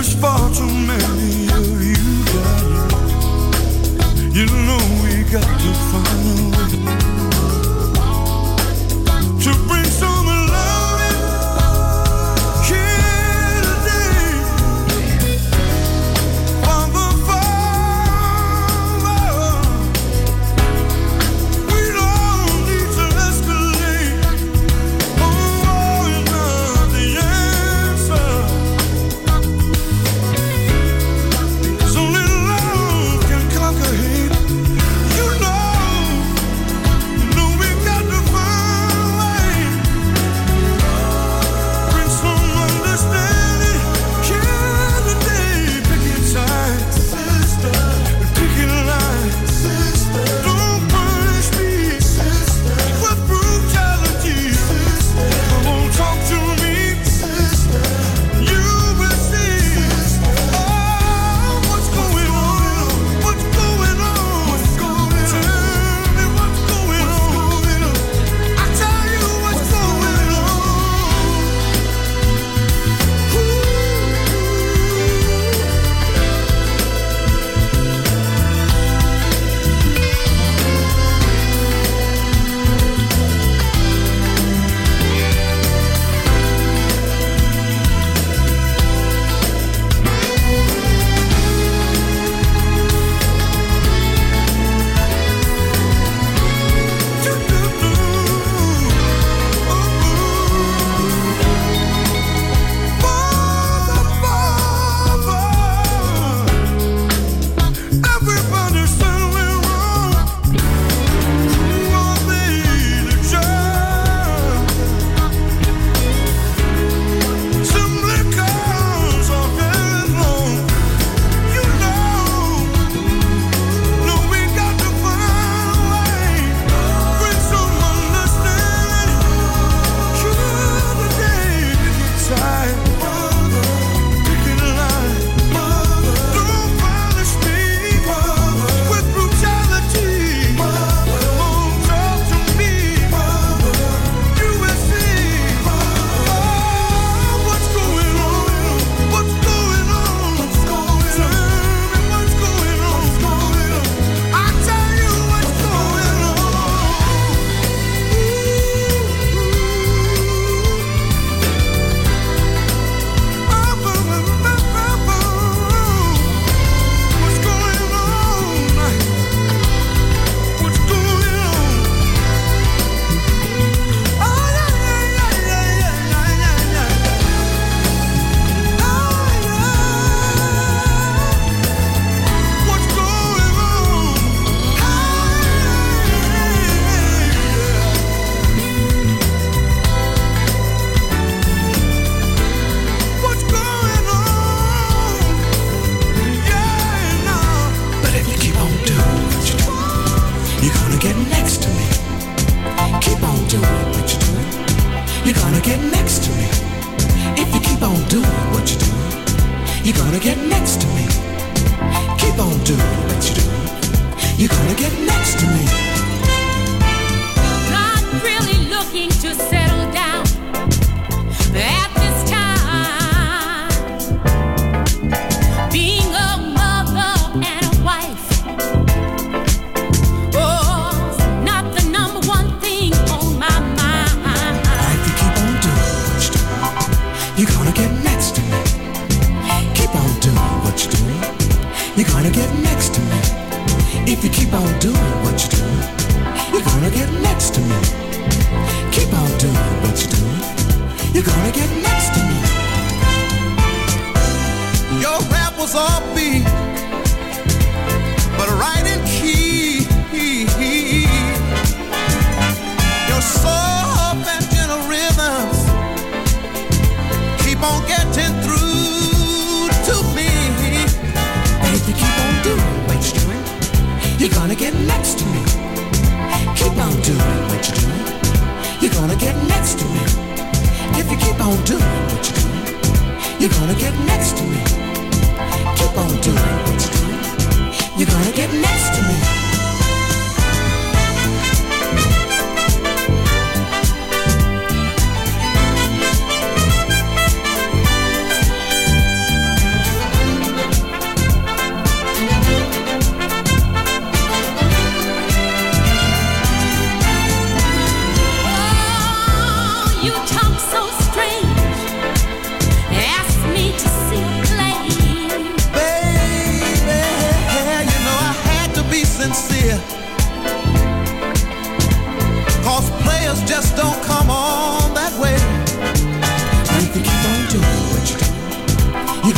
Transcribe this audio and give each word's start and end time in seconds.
There's 0.00 0.14
far 0.14 0.48
too 0.54 0.64
many 0.64 1.52
of 1.52 1.82
you, 1.84 2.24
dying. 2.24 2.90
You 4.32 4.46
know 4.46 4.80
we 5.02 5.24
got 5.30 5.44
to 5.44 5.72
find 5.90 6.24
a 6.24 7.16
way. 7.16 7.19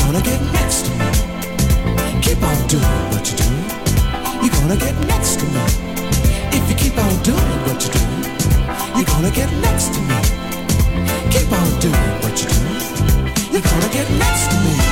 gonna 0.04 0.20
get 0.22 0.40
next 0.52 0.86
to 0.86 0.90
me. 0.98 1.10
Keep 2.22 2.42
on 2.42 2.66
doing 2.66 3.02
what 3.12 3.24
you 3.30 3.36
do. 3.36 3.50
You're 4.42 4.54
gonna 4.58 4.76
get 4.76 4.94
next 5.06 5.38
to 5.40 5.46
me. 5.46 5.62
If 6.56 6.68
you 6.68 6.76
keep 6.76 6.98
on 6.98 7.14
doing 7.22 7.58
what 7.66 7.78
you 7.84 7.90
do, 7.96 8.04
you're 8.96 9.10
gonna 9.12 9.30
get 9.30 9.50
next 9.66 9.94
to 9.94 10.00
me. 10.00 10.18
Keep 11.30 11.52
on 11.52 11.68
doing 11.80 12.12
what 12.22 12.34
you 12.40 12.48
do. 12.54 12.60
You're 13.52 13.66
gonna 13.70 13.92
get 13.92 14.10
next 14.18 14.50
to 14.50 14.56
me. 14.64 14.91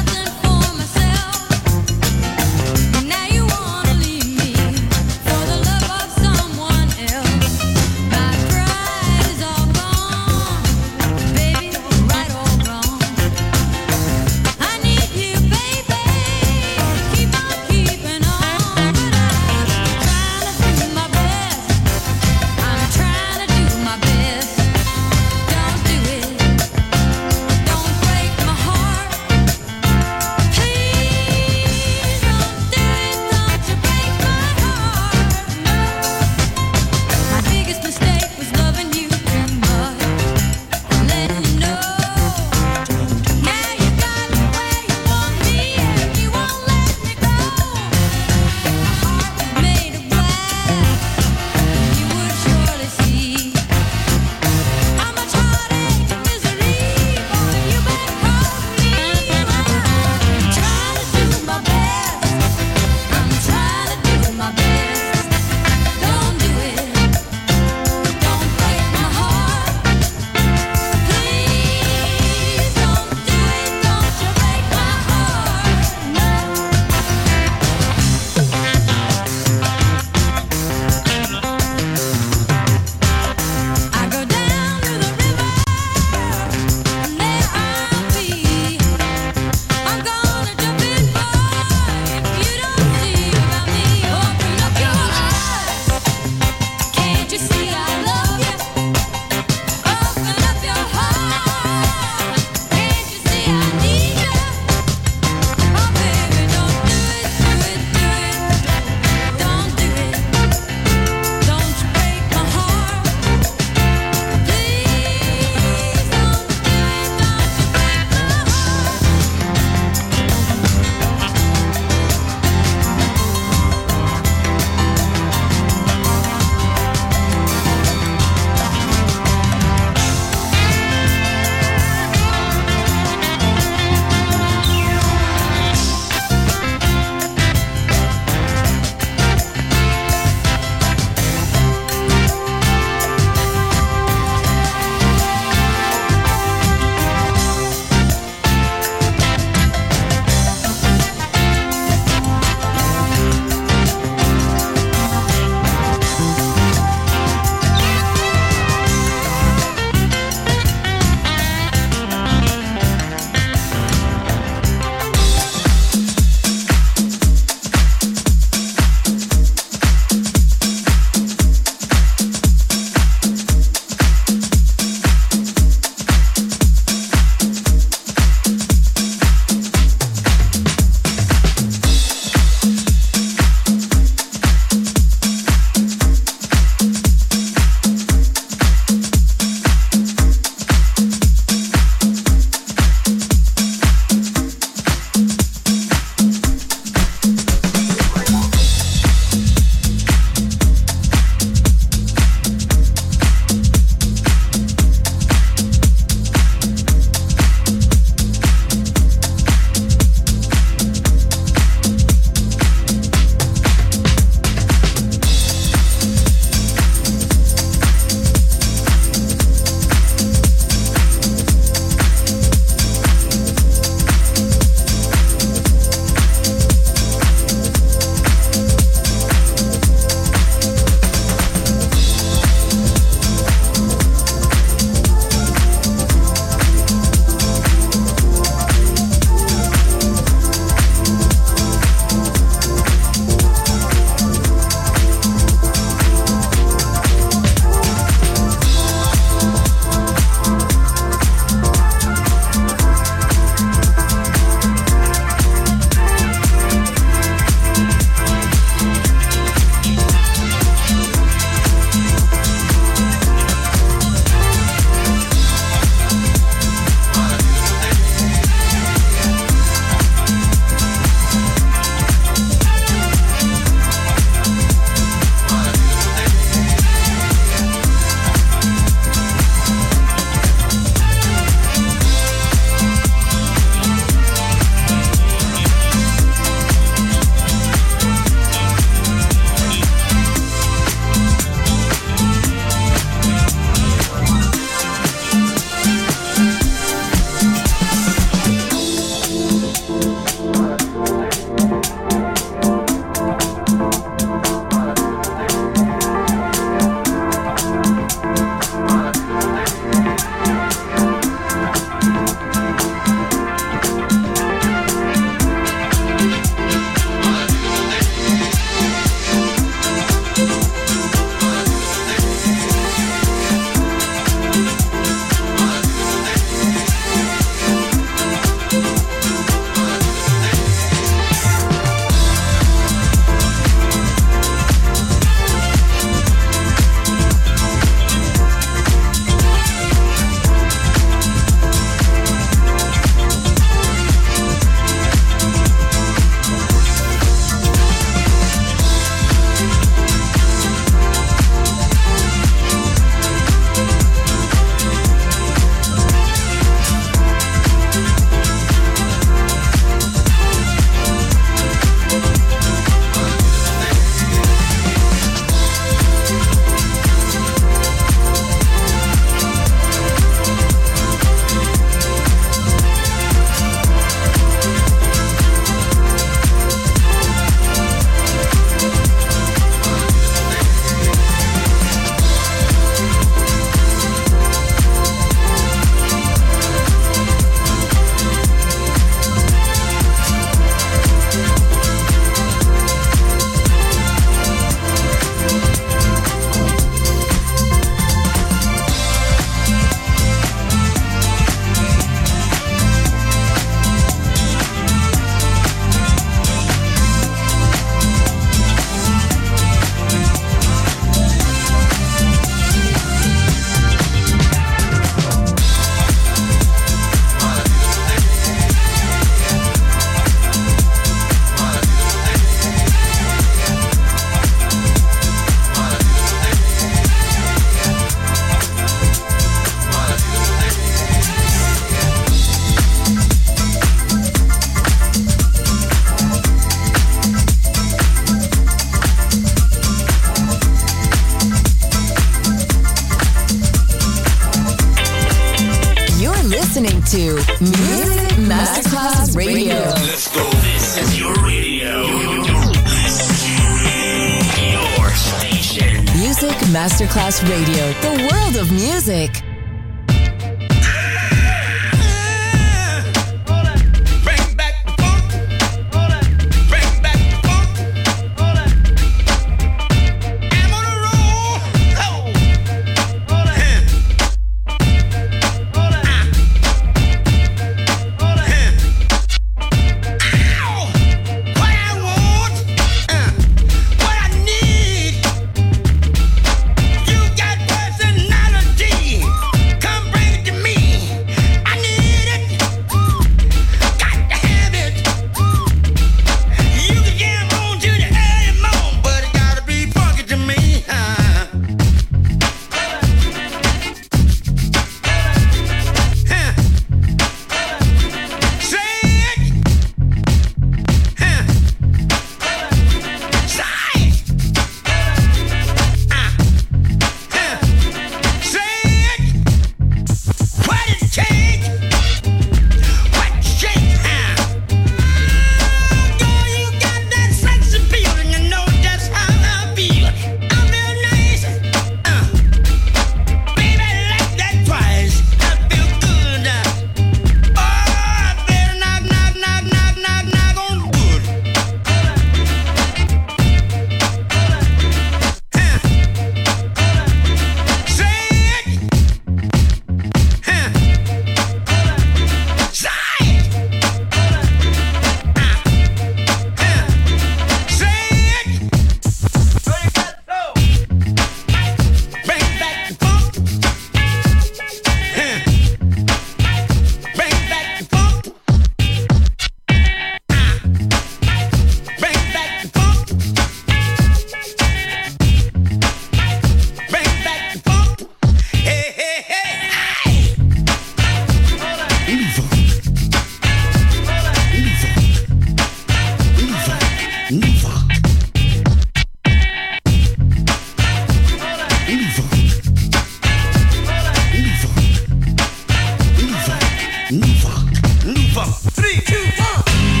Move 598.03 598.35
up. 598.35 598.47
Three, 598.73 598.99
two, 599.05 599.23
one. 599.37 600.00